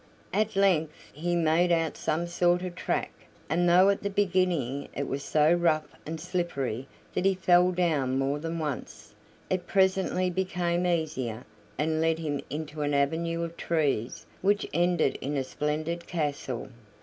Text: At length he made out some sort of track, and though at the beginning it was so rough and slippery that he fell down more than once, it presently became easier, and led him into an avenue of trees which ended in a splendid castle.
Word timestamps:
At 0.33 0.55
length 0.55 0.95
he 1.13 1.35
made 1.35 1.71
out 1.71 1.95
some 1.95 2.25
sort 2.25 2.63
of 2.63 2.73
track, 2.73 3.11
and 3.47 3.69
though 3.69 3.89
at 3.89 4.01
the 4.01 4.09
beginning 4.09 4.89
it 4.95 5.07
was 5.07 5.23
so 5.23 5.53
rough 5.53 5.93
and 6.07 6.19
slippery 6.19 6.87
that 7.13 7.23
he 7.23 7.35
fell 7.35 7.71
down 7.71 8.17
more 8.17 8.39
than 8.39 8.57
once, 8.57 9.13
it 9.47 9.67
presently 9.67 10.31
became 10.31 10.87
easier, 10.87 11.43
and 11.77 12.01
led 12.01 12.17
him 12.17 12.41
into 12.49 12.81
an 12.81 12.95
avenue 12.95 13.43
of 13.43 13.55
trees 13.57 14.25
which 14.41 14.65
ended 14.73 15.17
in 15.21 15.37
a 15.37 15.43
splendid 15.43 16.07
castle. 16.07 16.69